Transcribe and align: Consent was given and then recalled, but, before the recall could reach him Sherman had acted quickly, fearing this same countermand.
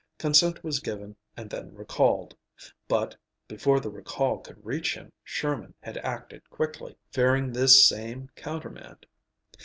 Consent 0.17 0.63
was 0.63 0.79
given 0.79 1.15
and 1.37 1.47
then 1.51 1.75
recalled, 1.75 2.35
but, 2.87 3.15
before 3.47 3.79
the 3.79 3.91
recall 3.91 4.39
could 4.39 4.65
reach 4.65 4.95
him 4.95 5.11
Sherman 5.23 5.75
had 5.79 5.97
acted 5.97 6.49
quickly, 6.49 6.97
fearing 7.11 7.53
this 7.53 7.85
same 7.87 8.31
countermand. 8.35 9.05